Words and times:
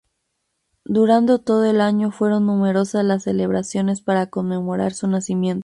Durando 0.85 1.37
todo 1.41 1.63
el 1.69 1.79
año 1.79 2.09
fueron 2.09 2.47
numerosas 2.47 3.05
las 3.05 3.21
celebraciones 3.21 4.01
para 4.01 4.31
conmemorar 4.31 4.93
su 4.95 5.05
nacimiento. 5.07 5.59